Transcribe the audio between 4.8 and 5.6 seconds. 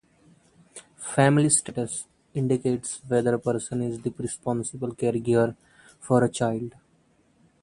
caregiver